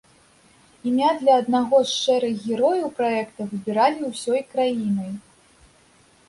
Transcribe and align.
Імя 0.91 1.09
для 1.17 1.33
аднаго 1.41 1.81
з 1.89 1.93
шэрых 2.03 2.39
герояў 2.53 2.89
праекта 3.01 3.47
выбіралі 3.53 4.01
ўсёй 4.15 4.41
краінай. 4.55 5.11